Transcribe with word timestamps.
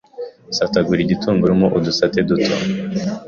Satagura 0.57 0.99
igitunguru 1.01 1.51
mo 1.61 1.67
udusate 1.77 2.19
duto 2.27 2.55